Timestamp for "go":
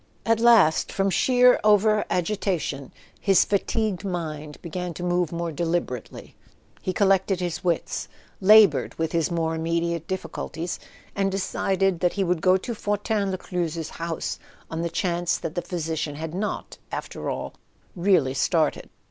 12.41-12.57